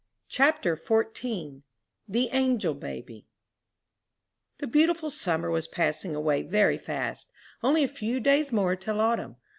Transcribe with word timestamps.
CHAPTER 0.29 0.75
XIV 0.75 1.61
THE 2.07 2.31
ANGEL 2.31 2.73
BABY 2.73 3.27
The 4.57 4.65
beautiful 4.65 5.11
summer 5.11 5.51
was 5.51 5.67
passing 5.67 6.15
away 6.15 6.41
very 6.41 6.79
fast. 6.79 7.31
Only 7.61 7.83
a 7.83 7.87
few 7.87 8.19
days 8.19 8.51
more 8.51 8.75
till 8.75 8.99
autumn. 8.99 9.35